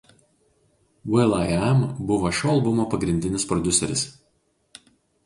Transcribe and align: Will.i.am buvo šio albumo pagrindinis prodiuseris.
Will.i.am 1.15 1.83
buvo 2.11 2.31
šio 2.37 2.51
albumo 2.55 2.87
pagrindinis 2.95 3.47
prodiuseris. 3.53 4.05